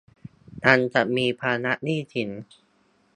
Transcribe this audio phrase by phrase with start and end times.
[0.65, 2.29] ยังจะมีภาระหนี้สิน